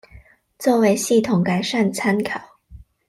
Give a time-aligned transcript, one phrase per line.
[0.57, 2.41] 作為系統改善參考